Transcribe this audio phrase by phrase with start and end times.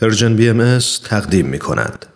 [0.00, 2.06] Persian BMS تقدیم می کند.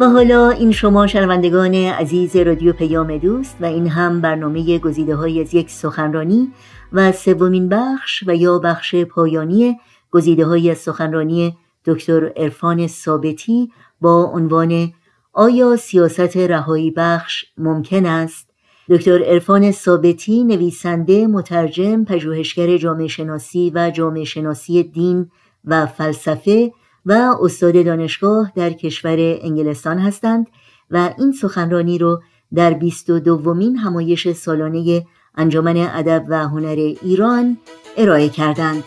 [0.00, 5.40] و حالا این شما شنوندگان عزیز رادیو پیام دوست و این هم برنامه گزیده های
[5.40, 6.52] از یک سخنرانی
[6.92, 9.76] و سومین بخش و یا بخش پایانی
[10.10, 14.92] گزیده های از سخنرانی دکتر عرفان ثابتی با عنوان
[15.32, 18.51] آیا سیاست رهایی بخش ممکن است
[18.88, 25.30] دکتر عرفان ثابتی نویسنده مترجم پژوهشگر جامعه شناسی و جامعه شناسی دین
[25.64, 26.72] و فلسفه
[27.06, 30.46] و استاد دانشگاه در کشور انگلستان هستند
[30.90, 32.22] و این سخنرانی رو
[32.54, 37.56] در بیست و دومین همایش سالانه انجمن ادب و هنر ایران
[37.96, 38.84] ارائه کردند.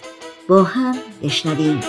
[0.48, 1.79] با هم بشنویم.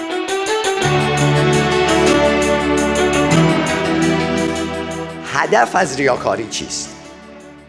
[5.25, 6.96] هدف از ریاکاری چیست؟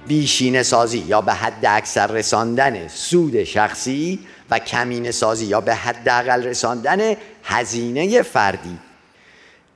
[0.07, 4.19] بیشین سازی یا به حد اکثر رساندن سود شخصی
[4.51, 8.77] و کمین سازی یا به حداقل رساندن هزینه فردی.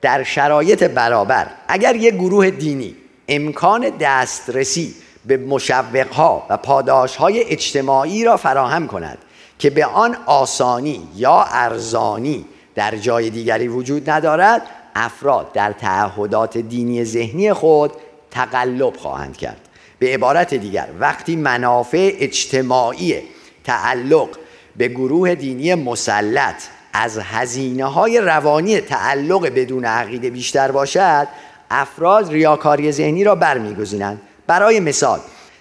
[0.01, 2.95] در شرایط برابر اگر یک گروه دینی
[3.27, 9.17] امکان دسترسی به مشوقها و پاداشهای اجتماعی را فراهم کند
[9.59, 14.61] که به آن آسانی یا ارزانی در جای دیگری وجود ندارد
[14.95, 17.91] افراد در تعهدات دینی ذهنی خود
[18.31, 19.70] تقلب خواهند کرد.
[20.01, 23.21] به عبارت دیگر وقتی منافع اجتماعی
[23.63, 24.29] تعلق
[24.77, 26.63] به گروه دینی مسلط
[26.93, 31.27] از هزینه های روانی تعلق بدون عقیده بیشتر باشد
[31.71, 34.21] افراد ریاکاری ذهنی را برمیگزینند.
[34.47, 35.19] برای مثال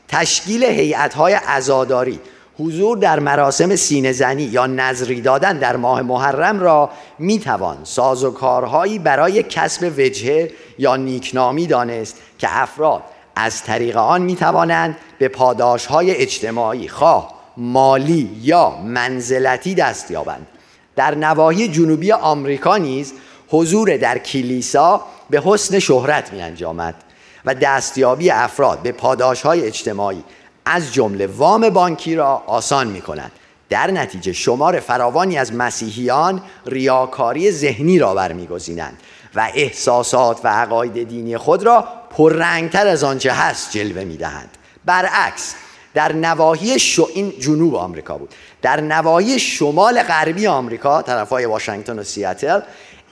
[0.09, 2.21] تشکیل هیئت های عزاداری
[2.59, 9.43] حضور در مراسم سینه زنی یا نظری دادن در ماه محرم را می‌توان سازوکارهایی برای
[9.43, 13.03] کسب وجهه یا نیکنامی دانست که افراد
[13.37, 20.47] از طریق آن می توانند به پاداش های اجتماعی خواه مالی یا منزلتی دست یابند.
[20.97, 23.13] در نواحی جنوبی آمریکا نیز
[23.49, 26.95] حضور در کلیسا به حسن شهرت می انجامد
[27.45, 30.25] و دستیابی افراد به پاداش های اجتماعی
[30.65, 33.33] از جمله وام بانکی را آسان می کند
[33.69, 39.01] در نتیجه شمار فراوانی از مسیحیان ریاکاری ذهنی را برمیگزینند
[39.35, 44.49] و احساسات و عقاید دینی خود را پررنگتر از آنچه هست جلوه می‌دهند
[44.85, 45.55] برعکس
[45.95, 48.35] در نواحی شو این جنوب آمریکا بود.
[48.63, 52.61] در نواحی شمال غربی آمریکا طرفای واشنگتن و سیاتل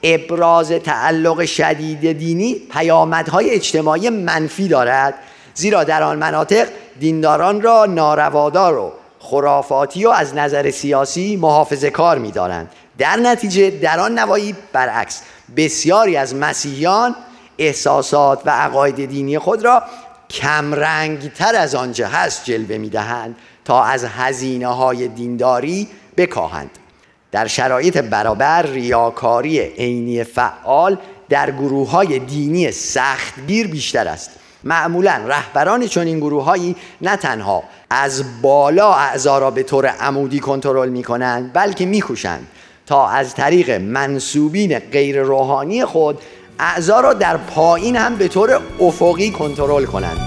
[0.03, 5.15] ابراز تعلق شدید دینی پیامدهای اجتماعی منفی دارد.
[5.55, 6.69] زیرا در آن مناطق
[7.01, 12.71] دینداران را ناروادار و خرافاتی و از نظر سیاسی محافظه کار می دارند.
[12.99, 15.23] در نتیجه در آن نواحی برعکس
[15.57, 17.15] بسیاری از مسیحیان
[17.59, 19.83] احساسات و عقاید دینی خود را
[20.31, 26.71] کمرنگتر از آنچه هست جلوه می دهند تا از هزینه های دینداری بکاهند.
[27.33, 30.99] در شرایط برابر ریاکاری عینی فعال
[31.29, 34.31] در گروه های دینی سختگیر بیشتر است.
[34.65, 41.03] معمولا رهبران چنین گروههایی نه تنها از بالا اعضا را به طور عمودی کنترل می
[41.03, 42.47] کنند بلکه میکوشند
[42.87, 46.19] تا از طریق منصوبین غیر روحانی خود
[46.61, 50.19] اعضا را در پایین هم به طور افقی کنترل کنند.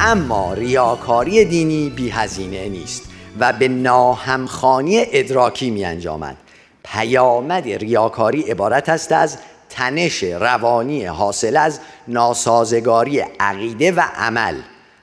[0.00, 3.02] اما ریاکاری دینی بی هزینه نیست
[3.38, 6.36] و به ناهمخانی ادراکی می انجامد
[6.84, 14.54] پیامد ریاکاری عبارت است از تنش روانی حاصل از ناسازگاری عقیده و عمل.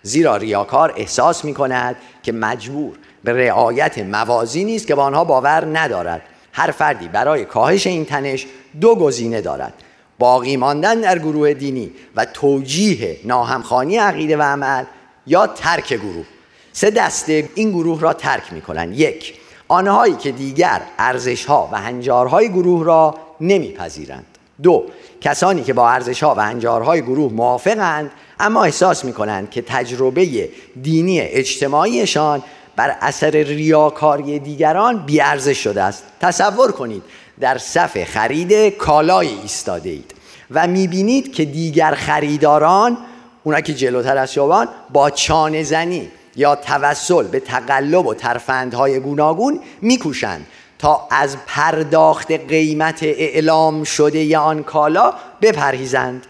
[0.03, 5.77] زیرا ریاکار احساس می کند که مجبور به رعایت موازی نیست که به آنها باور
[5.79, 6.21] ندارد.
[6.53, 8.45] هر فردی برای کاهش این تنش
[8.81, 9.73] دو گزینه دارد.
[10.19, 14.83] باقی ماندن در گروه دینی و توجیه ناهمخانی عقیده و عمل
[15.27, 16.25] یا ترک گروه.
[16.73, 19.33] سه دسته این گروه را ترک می کنند یک
[19.67, 24.25] آنهایی که دیگر ارزش ها و هنجارهای گروه را نمیپذیرند.
[24.63, 24.85] دو
[25.21, 30.49] کسانی که با ارزش ها و هنجارهای گروه موافقند اما احساس می کنند که تجربه
[30.81, 32.43] دینی اجتماعیشان
[32.81, 36.03] بر اثر ریاکاری دیگران بیارزش شده است.
[36.21, 37.03] تصور کنید
[37.39, 40.13] در صف خرید کالای ایستاده اید
[40.51, 42.97] و می‌بینید که دیگر خریداران
[43.43, 49.59] اونا که جلوتر از شما با چانه زنی یا توسل به تقلب و ترفندهای گوناگون
[49.81, 50.45] میکوشند
[50.79, 56.25] تا از پرداخت قیمت اعلام شده آن کالا بپرهیزند.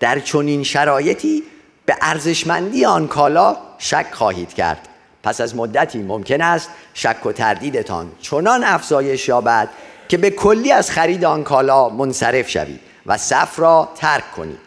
[0.00, 1.42] در چنین شرایطی
[1.86, 4.88] به ارزشمندی آن کالا شک خواهید کرد.
[5.24, 9.68] پس از مدتی ممکن است شک و تردیدتان چنان افزایش یابد
[10.08, 14.58] که به کلی از خرید آن کالا منصرف شوید و صف را ترک کنید.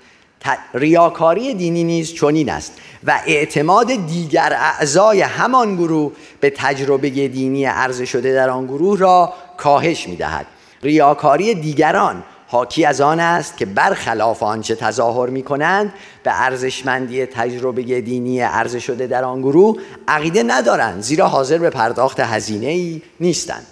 [0.73, 2.73] ریاکاری دینی نیز چنین است
[3.03, 9.33] و اعتماد دیگر اعضای همان گروه به تجربه دینی عرضه شده در آن گروه را
[9.57, 10.45] کاهش می دهد
[10.83, 18.01] ریاکاری دیگران حاکی از آن است که برخلاف آنچه تظاهر می کنند به ارزشمندی تجربه
[18.01, 19.77] دینی عرضه شده در آن گروه
[20.07, 23.67] عقیده ندارند زیرا حاضر به پرداخت هزینه ای نیستند.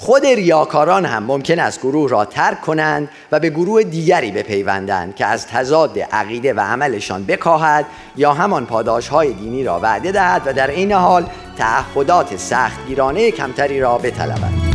[0.00, 5.26] خود ریاکاران هم ممکن است گروه را ترک کنند و به گروه دیگری بپیوندند که
[5.26, 7.86] از تضاد عقیده و عملشان بکاهد
[8.16, 11.26] یا همان پاداش های دینی را وعده دهد و در این حال
[11.58, 14.67] تعهدات سختگیرانه کمتری را بطلبد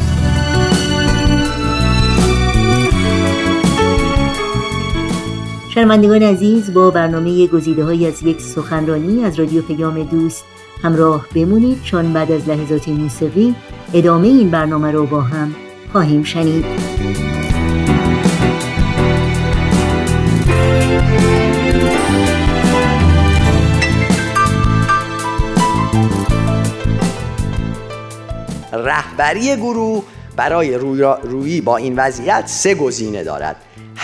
[5.73, 10.45] شنوندگان عزیز با برنامه گزیده های از یک سخنرانی از رادیو پیام دوست
[10.83, 11.83] همراه بمونید.
[11.83, 13.55] چون بعد از لحظات موسیقی
[13.93, 15.55] ادامه این برنامه رو با هم
[15.91, 16.65] خواهیم شنید.
[28.73, 30.03] رهبری گروه
[30.35, 30.77] برای
[31.23, 33.55] رویی با این وضعیت سه گزینه دارد.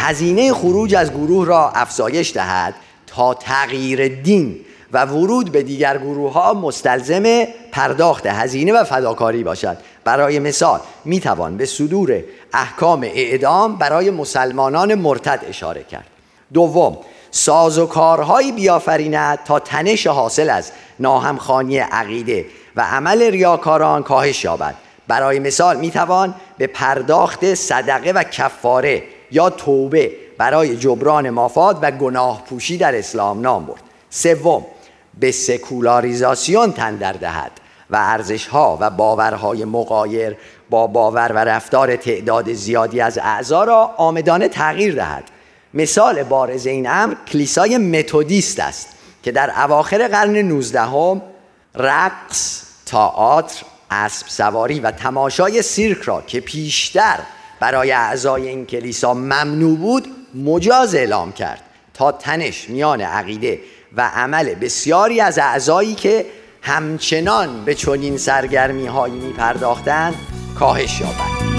[0.01, 2.75] هزینه خروج از گروه را افزایش دهد
[3.07, 4.59] تا تغییر دین
[4.93, 7.23] و ورود به دیگر گروه ها مستلزم
[7.71, 9.77] پرداخت هزینه و فداکاری باشد.
[10.03, 12.23] برای مثال می توان به صدور
[12.53, 16.07] احکام اعدام برای مسلمانان مرتد اشاره کرد.
[16.53, 16.97] دوم
[17.31, 22.45] ساز و کارهایی بیافریند تا تنش حاصل از ناهمخانی عقیده
[22.75, 24.75] و عمل ریاکاران کاهش یابد.
[25.07, 31.91] برای مثال می توان به پرداخت صدقه و کفاره یا توبه برای جبران مافاد و
[31.91, 33.83] گناه پوشی در اسلام نام برد.
[34.09, 34.65] سوم
[35.19, 37.51] به سکولاریزاسیون تندر دهد
[37.89, 40.37] و ارزش ها و باورهای مقایر
[40.69, 45.23] با باور و رفتار تعداد زیادی از اعضا را آمدانه تغییر دهد.
[45.73, 48.87] مثال بارز این امر کلیسای متودیست است
[49.23, 51.21] که در اواخر قرن 19 هم
[51.75, 57.19] رقص، تئاتر، اسب سواری و تماشای سیرک را که پیشتر
[57.59, 61.61] برای اعضای این کلیسا ممنوع بود مجاز اعلام کرد
[61.93, 63.59] تا تنش میان عقیده
[63.97, 66.25] و عمل بسیاری از اعضایی که
[66.61, 70.15] همچنان به چنین سرگرمی هایی می پرداختند
[70.59, 71.49] کاهش یابد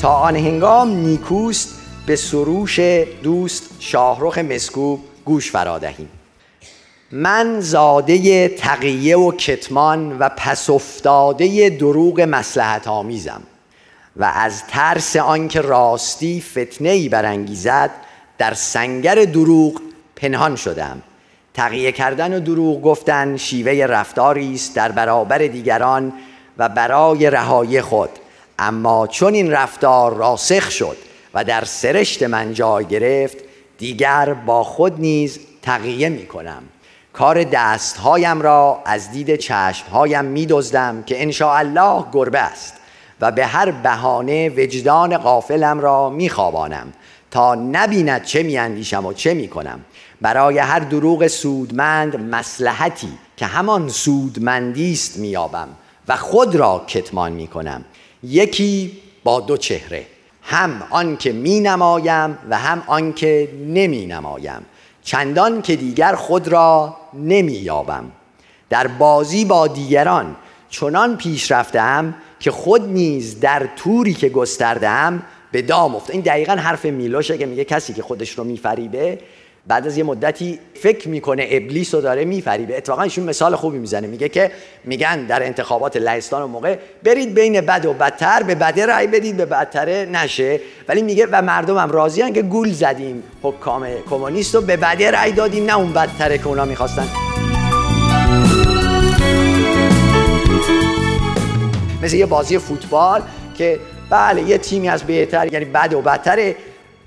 [0.00, 2.80] تا آن هنگام نیکوست به سروش
[3.22, 6.08] دوست شاهرخ مسکوب گوش فرادهیم
[7.12, 13.42] من زاده تقیه و کتمان و پس افتاده دروغ مسلحت آمیزم
[14.16, 17.90] و از ترس آنکه راستی فتنه ای برانگیزد
[18.38, 19.80] در سنگر دروغ
[20.16, 21.02] پنهان شدم.
[21.54, 26.12] تقیه کردن و دروغ گفتن شیوه رفتاری است در برابر دیگران
[26.58, 28.10] و برای رهایی خود.
[28.58, 30.96] اما چون این رفتار راسخ شد
[31.34, 33.36] و در سرشت من جای گرفت
[33.78, 36.62] دیگر با خود نیز تقیه می کنم
[37.20, 42.74] کار دستهایم را از دید چشمهایم می دزدم که الله گربه است
[43.20, 46.92] و به هر بهانه وجدان قافلم را می خوابانم
[47.30, 49.80] تا نبیند چه می اندیشم و چه می کنم
[50.20, 55.68] برای هر دروغ سودمند مسلحتی که همان سودمندی است میابم
[56.08, 57.84] و خود را کتمان می کنم
[58.22, 60.06] یکی با دو چهره
[60.42, 64.66] هم آنکه می نمایم و هم آنکه نمی نمایم
[65.02, 68.10] چندان که دیگر خود را نمی یابم
[68.70, 70.36] در بازی با دیگران
[70.70, 75.22] چنان پیش رفتم که خود نیز در توری که گستردم
[75.52, 79.18] به دام افته این دقیقا حرف میلوشه که میگه کسی که خودش رو میفریبه
[79.70, 82.76] بعد از یه مدتی فکر می‌کنه ابلیس رو داره میفریبه.
[82.76, 84.06] اتفاقا ایشون مثال خوبی می‌زنه.
[84.06, 84.50] میگه که
[84.84, 89.46] میگن در انتخابات لهستان موقع برید بین بد و بدتر به بده رأی بدید به
[89.46, 90.60] بدتره نشه.
[90.88, 95.32] ولی میگه و مردم هم راضی که گول زدیم حکام کمونیست رو به بده رأی
[95.32, 97.06] دادیم نه اون بدتره که اونا می‌خواستن.
[102.02, 103.22] مثل یه بازی فوتبال
[103.54, 103.78] که
[104.10, 106.56] بله یه تیمی از بهتر یعنی بد و بدتره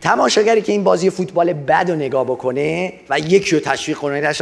[0.03, 4.33] تماشاگری که این بازی فوتبال بد رو نگاه بکنه و یکی رو تشویق کنه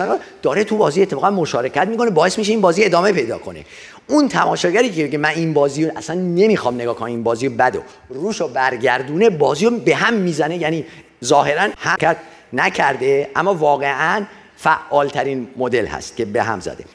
[0.41, 3.65] داره تو بازی اتفاقا مشارکت می‌کنه باعث میشه این بازی ادامه پیدا کنه.
[4.07, 7.75] اون تماشاگری که بگه من این بازی رو اصلا نمی‌خوام نگاه کنم این بازی بد
[7.75, 10.85] رو روش رو برگردونه بازی رو به هم می‌زنه یعنی
[11.23, 12.17] ظاهرا حرکت
[12.53, 14.25] نکرده اما واقعا
[14.57, 16.85] فعالترین مدل هست که به هم زده.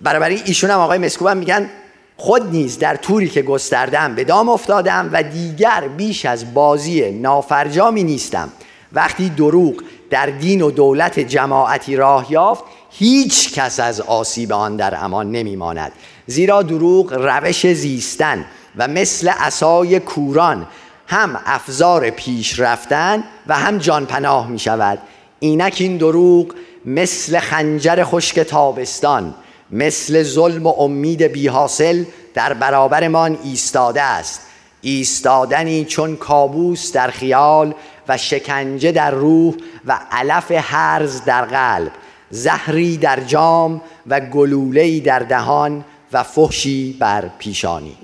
[0.00, 1.70] برابری ایشون هم آقای مسکوب هم میگن
[2.16, 8.02] خود نیز در توری که گستردم به دام افتادم و دیگر بیش از بازی نافرجامی
[8.02, 8.48] نیستم.
[8.92, 9.74] وقتی دروغ
[10.10, 15.92] در دین و دولت جماعتی راه یافت هیچ کس از آسیب آن در امان نمیماند.
[16.26, 18.44] زیرا دروغ روش زیستن
[18.76, 20.66] و مثل اسای کوران
[21.06, 24.98] هم افزار پیش رفتن و هم جان پناه می شود
[25.40, 26.46] اینک این دروغ
[26.84, 29.34] مثل خنجر خشک تابستان
[29.74, 32.04] مثل ظلم و امید بی حاصل
[32.34, 34.40] در برابرمان ایستاده است.
[34.80, 37.74] ایستادنی چون کابوس در خیال
[38.08, 39.54] و شکنجه در روح
[39.86, 41.92] و علف هرز در قلب
[42.30, 47.96] زهری در جام و گلوله‌ای در دهان و فحشی بر پیشانی.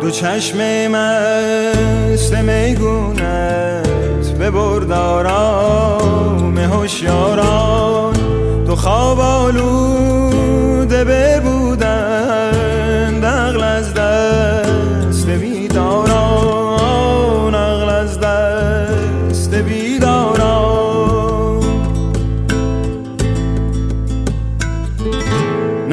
[0.00, 3.88] دو چشم مست میگونت
[4.38, 5.80] به بردارام
[6.58, 8.14] هوشیاران.
[8.66, 11.59] تو خواب آلوده ببودن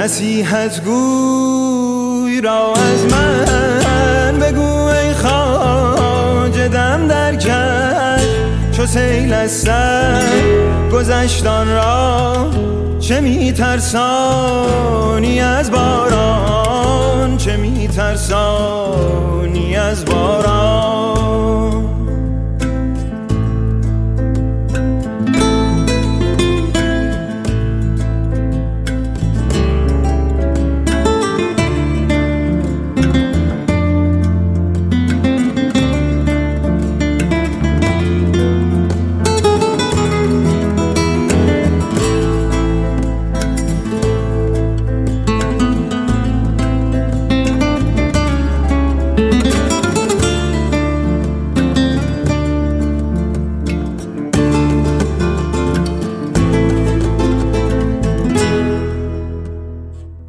[0.07, 8.27] نصیحت گوی را از من بگو ای خواجه دم در کرد
[8.71, 10.23] چو سیل از سر
[10.91, 12.49] گذشتان را
[12.99, 14.19] چه میترسانی
[15.39, 18.46] از باران؟ چه میترسانی